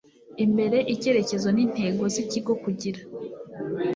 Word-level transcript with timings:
imbere 0.45 0.77
icyerekezo 0.93 1.47
n 1.55 1.59
intego 1.65 2.03
z 2.13 2.15
ikigo 2.23 2.53
kugira 2.63 3.01